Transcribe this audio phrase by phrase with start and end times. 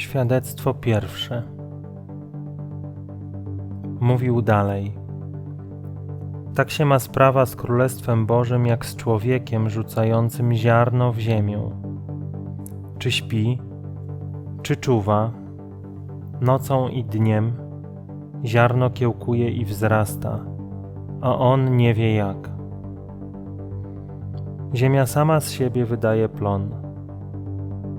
[0.00, 1.42] Świadectwo pierwsze.
[4.00, 4.92] Mówił dalej.
[6.54, 11.70] Tak się ma sprawa z Królestwem Bożym, jak z człowiekiem rzucającym ziarno w ziemię.
[12.98, 13.58] Czy śpi,
[14.62, 15.30] czy czuwa,
[16.40, 17.52] nocą i dniem,
[18.44, 20.38] ziarno kiełkuje i wzrasta,
[21.20, 22.50] a on nie wie jak.
[24.74, 26.70] Ziemia sama z siebie wydaje plon.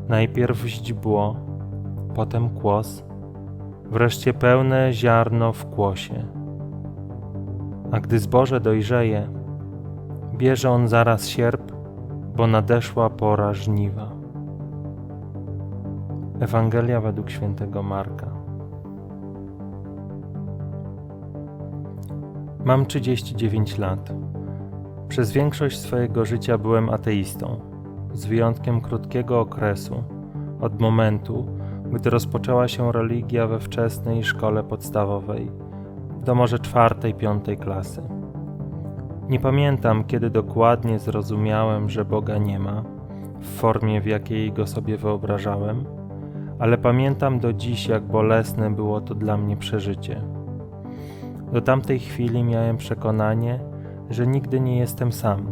[0.10, 1.51] Najpierw źdźbło,
[2.14, 3.04] potem kłos,
[3.86, 6.26] wreszcie pełne ziarno w kłosie.
[7.92, 9.28] A gdy zboże dojrzeje,
[10.38, 11.72] bierze on zaraz sierp,
[12.36, 14.12] bo nadeszła pora żniwa.
[16.40, 18.28] Ewangelia według świętego Marka.
[22.66, 24.14] Mam 39 lat.
[25.08, 27.60] Przez większość swojego życia byłem ateistą,
[28.14, 30.04] z wyjątkiem krótkiego okresu,
[30.62, 31.48] od momentu,
[31.92, 35.52] gdy rozpoczęła się religia we wczesnej szkole podstawowej,
[36.26, 38.02] do może czwartej, piątej klasy.
[39.30, 42.84] Nie pamiętam, kiedy dokładnie zrozumiałem, że Boga nie ma,
[43.40, 45.86] w formie, w jakiej go sobie wyobrażałem,
[46.60, 50.22] ale pamiętam do dziś, jak bolesne było to dla mnie przeżycie.
[51.54, 53.60] Do tamtej chwili miałem przekonanie,
[54.10, 55.46] że nigdy nie jestem sam,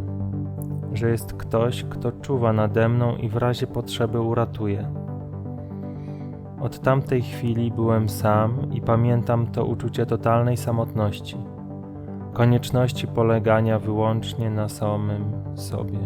[0.93, 4.98] że jest ktoś, kto czuwa nade mną i w razie potrzeby uratuje.
[6.61, 11.37] Od tamtej chwili byłem sam i pamiętam to uczucie totalnej samotności,
[12.33, 15.23] konieczności polegania wyłącznie na samym
[15.55, 15.99] sobie.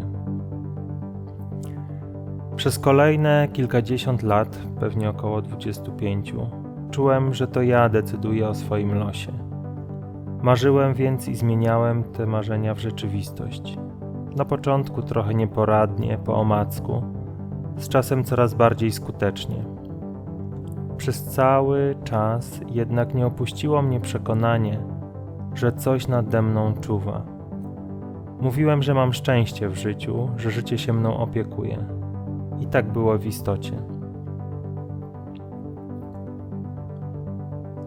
[2.55, 6.33] Przez kolejne kilkadziesiąt lat, pewnie około 25,
[6.91, 9.31] czułem, że to ja decyduję o swoim losie.
[10.41, 13.77] Marzyłem więc i zmieniałem te marzenia w rzeczywistość.
[14.35, 17.03] Na początku trochę nieporadnie, po omacku,
[17.77, 19.72] z czasem coraz bardziej skutecznie.
[21.03, 24.79] Przez cały czas jednak nie opuściło mnie przekonanie,
[25.53, 27.25] że coś nade mną czuwa.
[28.41, 31.85] Mówiłem, że mam szczęście w życiu, że życie się mną opiekuje.
[32.59, 33.71] I tak było w istocie.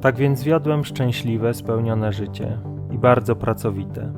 [0.00, 2.59] Tak więc wiodłem szczęśliwe, spełnione życie
[2.91, 4.12] i bardzo pracowite.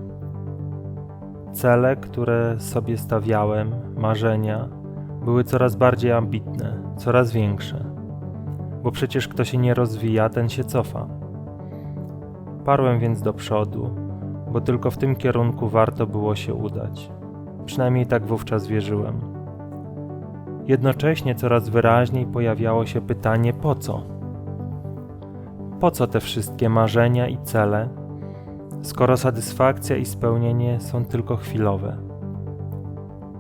[1.53, 4.69] Cele, które sobie stawiałem, marzenia,
[5.25, 7.98] były coraz bardziej ambitne, coraz większe.
[8.89, 11.07] Bo przecież kto się nie rozwija, ten się cofa.
[12.65, 13.91] Parłem więc do przodu,
[14.53, 17.11] bo tylko w tym kierunku warto było się udać.
[17.67, 19.21] Przynajmniej tak wówczas wierzyłem.
[20.67, 24.03] Jednocześnie coraz wyraźniej pojawiało się pytanie: po co?
[25.81, 27.89] Po co te wszystkie marzenia i cele,
[28.83, 31.97] skoro satysfakcja i spełnienie są tylko chwilowe?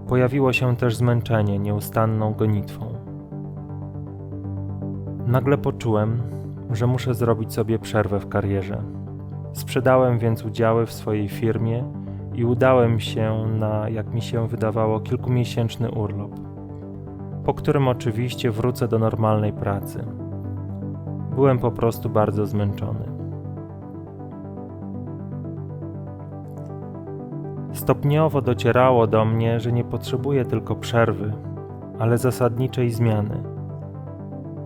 [0.09, 2.98] Pojawiło się też zmęczenie nieustanną gonitwą.
[5.29, 6.23] Nagle poczułem,
[6.71, 8.83] że muszę zrobić sobie przerwę w karierze.
[9.53, 11.85] Sprzedałem więc udziały w swojej firmie
[12.35, 16.31] i udałem się na, jak mi się wydawało, kilkumiesięczny urlop,
[17.45, 20.05] po którym oczywiście wrócę do normalnej pracy.
[21.35, 23.09] Byłem po prostu bardzo zmęczony.
[27.73, 31.33] Stopniowo docierało do mnie, że nie potrzebuję tylko przerwy,
[31.99, 33.58] ale zasadniczej zmiany.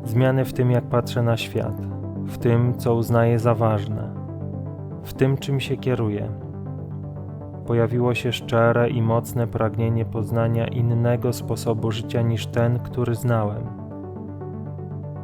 [0.05, 1.81] Zmiany w tym, jak patrzę na świat,
[2.27, 4.15] w tym, co uznaję za ważne,
[5.03, 6.29] w tym, czym się kieruję.
[7.67, 13.83] Pojawiło się szczere i mocne pragnienie poznania innego sposobu życia niż ten, który znałem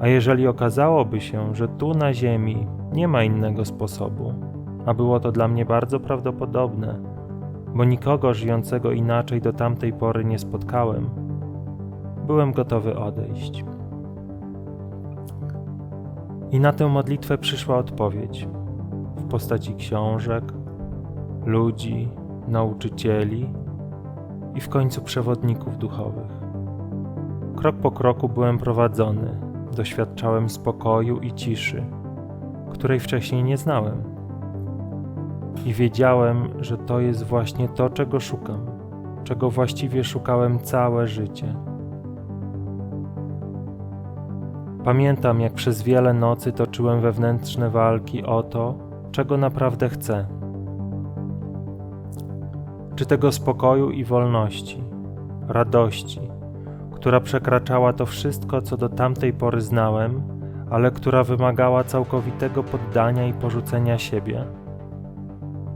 [0.00, 4.34] a jeżeli okazałoby się, że tu na Ziemi nie ma innego sposobu,
[4.86, 7.00] a było to dla mnie bardzo prawdopodobne,
[7.74, 11.10] bo nikogo żyjącego inaczej do tamtej pory nie spotkałem,
[12.26, 13.64] byłem gotowy odejść.
[16.50, 18.48] I na tę modlitwę przyszła odpowiedź
[19.16, 20.44] w postaci książek,
[21.46, 22.08] ludzi,
[22.48, 23.50] nauczycieli
[24.54, 26.30] i w końcu przewodników duchowych.
[27.56, 29.40] Krok po kroku byłem prowadzony
[29.76, 31.84] doświadczałem spokoju i ciszy,
[32.70, 34.02] której wcześniej nie znałem.
[35.66, 38.66] I wiedziałem, że to jest właśnie to, czego szukam,
[39.24, 41.54] czego właściwie szukałem całe życie.
[44.88, 48.74] Pamiętam, jak przez wiele nocy toczyłem wewnętrzne walki o to,
[49.12, 50.26] czego naprawdę chcę.
[52.96, 54.82] Czy tego spokoju i wolności,
[55.48, 56.20] radości,
[56.92, 60.22] która przekraczała to wszystko, co do tamtej pory znałem,
[60.70, 64.44] ale która wymagała całkowitego poddania i porzucenia siebie?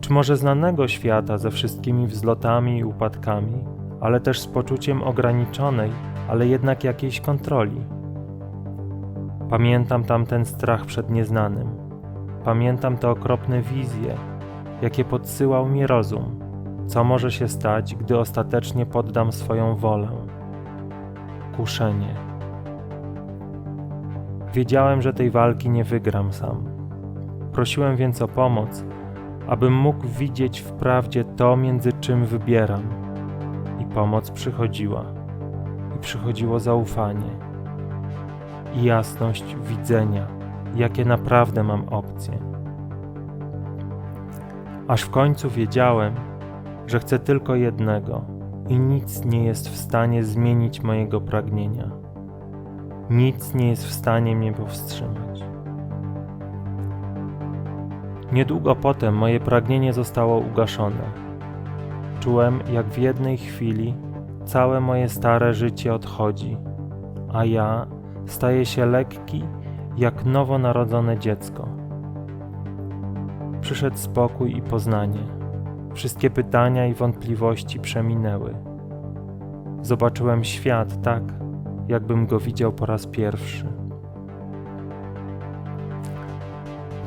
[0.01, 3.65] Czy może znanego świata ze wszystkimi wzlotami i upadkami,
[4.01, 5.91] ale też z poczuciem ograniczonej,
[6.29, 8.02] ale jednak jakiejś kontroli?
[9.53, 11.69] Pamiętam tamten strach przed nieznanym.
[12.45, 14.15] Pamiętam te okropne wizje,
[14.83, 16.41] jakie podsyłał mi rozum.
[16.87, 20.09] Co może się stać, gdy ostatecznie poddam swoją wolę?
[21.57, 22.15] Kuszenie.
[24.55, 26.65] Wiedziałem, że tej walki nie wygram sam.
[27.53, 28.85] Prosiłem więc o pomoc,
[29.49, 32.83] abym mógł widzieć w prawdzie to, między czym wybieram.
[33.79, 35.05] I pomoc przychodziła.
[35.97, 37.52] I przychodziło zaufanie.
[38.75, 40.27] I jasność widzenia,
[40.75, 42.39] jakie naprawdę mam opcje.
[44.89, 46.15] Aż w końcu wiedziałem,
[46.87, 48.25] że chcę tylko jednego
[48.69, 51.91] i nic nie jest w stanie zmienić mojego pragnienia.
[53.11, 55.45] Nic nie jest w stanie mnie powstrzymać.
[58.33, 61.23] Niedługo potem moje pragnienie zostało ugaszone.
[62.21, 63.95] Czułem, jak w jednej chwili
[64.45, 66.57] całe moje stare życie odchodzi,
[67.33, 67.87] a ja
[68.27, 69.45] staję się lekki
[69.97, 71.69] jak nowonarodzone dziecko.
[73.61, 75.23] Przyszedł spokój i poznanie.
[75.95, 78.55] Wszystkie pytania i wątpliwości przeminęły.
[79.83, 81.23] Zobaczyłem świat tak,
[81.89, 83.67] jakbym go widział po raz pierwszy.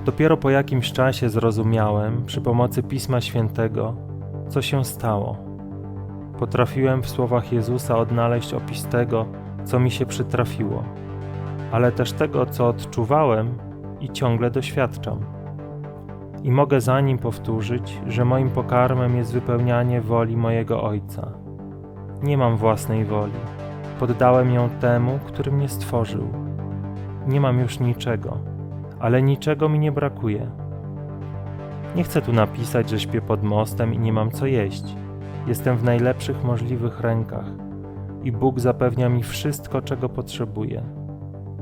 [0.05, 3.95] Dopiero po jakimś czasie zrozumiałem, przy pomocy Pisma Świętego,
[4.49, 5.37] co się stało.
[6.39, 9.25] Potrafiłem w słowach Jezusa odnaleźć opis tego,
[9.63, 10.83] co mi się przytrafiło,
[11.75, 13.57] ale też tego, co odczuwałem
[13.99, 15.19] i ciągle doświadczam.
[16.43, 21.31] I mogę za nim powtórzyć, że moim pokarmem jest wypełnianie woli mojego Ojca.
[22.23, 23.33] Nie mam własnej woli.
[23.99, 26.27] Poddałem ją temu, który mnie stworzył.
[27.27, 28.37] Nie mam już niczego,
[28.99, 30.51] ale niczego mi nie brakuje.
[31.95, 34.95] Nie chcę tu napisać, że śpię pod mostem i nie mam co jeść.
[35.47, 37.45] Jestem w najlepszych możliwych rękach
[38.23, 41.04] i Bóg zapewnia mi wszystko, czego potrzebuję.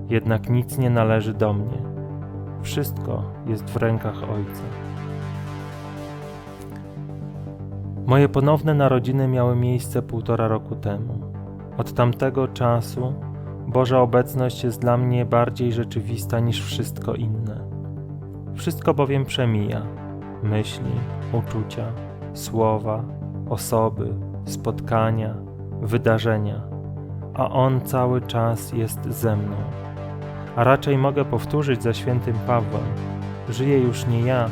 [0.09, 1.77] Jednak nic nie należy do mnie.
[2.61, 4.63] Wszystko jest w rękach Ojca.
[8.05, 11.13] Moje ponowne narodziny miały miejsce półtora roku temu.
[11.77, 13.13] Od tamtego czasu
[13.67, 17.59] Boża obecność jest dla mnie bardziej rzeczywista niż wszystko inne.
[18.55, 19.81] Wszystko bowiem przemija:
[20.43, 20.91] myśli,
[21.33, 21.85] uczucia,
[22.33, 23.03] słowa,
[23.49, 24.13] osoby,
[24.45, 25.35] spotkania,
[25.81, 26.61] wydarzenia,
[27.33, 29.55] a On cały czas jest ze mną.
[30.55, 32.83] A raczej mogę powtórzyć za świętym Pawłem:
[33.49, 34.49] Żyję już nie ja,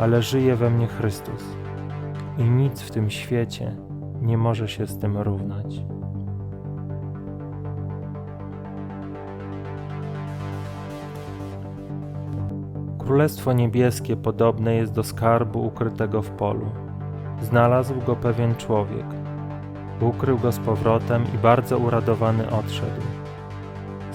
[0.00, 1.44] ale żyje we mnie Chrystus.
[2.38, 3.76] I nic w tym świecie
[4.20, 5.82] nie może się z tym równać.
[12.98, 16.66] Królestwo Niebieskie podobne jest do skarbu ukrytego w polu.
[17.42, 19.06] Znalazł go pewien człowiek.
[20.00, 23.15] Ukrył go z powrotem i bardzo uradowany odszedł.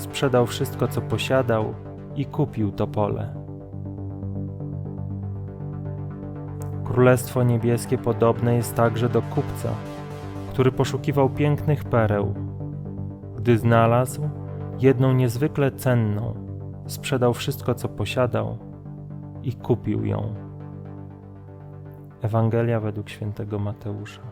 [0.02, 1.74] Sprzedał wszystko, co posiadał
[2.16, 3.36] i kupił to pole.
[6.84, 9.70] Królestwo Niebieskie podobne jest także do kupca,
[10.50, 12.34] który poszukiwał pięknych pereł.
[13.38, 14.30] Gdy znalazł
[14.80, 16.34] jedną niezwykle cenną,
[16.88, 18.58] sprzedał wszystko, co posiadał
[19.44, 20.36] i kupił ją.
[22.22, 24.31] Ewangelia według świętego Mateusza.